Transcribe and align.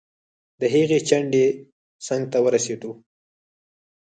د 0.59 0.61
هغې 0.73 0.99
چنډې 1.07 1.45
څنګ 2.05 2.23
ته 2.31 2.37
ورسیدو. 2.45 2.91